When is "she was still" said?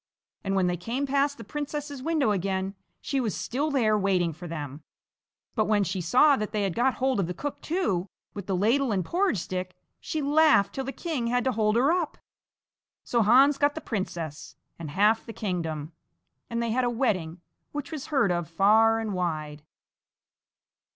3.01-3.69